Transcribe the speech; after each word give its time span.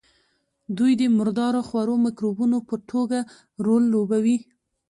دوی 0.77 0.91
د 1.01 1.03
مردار 1.17 1.55
خورو 1.67 1.95
مکروبونو 2.05 2.57
په 2.67 2.75
توګه 2.91 3.19
رول 3.65 3.83
لوبوي. 3.93 4.37